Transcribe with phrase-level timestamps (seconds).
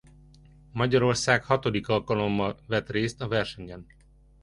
[0.71, 3.85] Magyarország hatodik alkalommal vett részt a versenyen.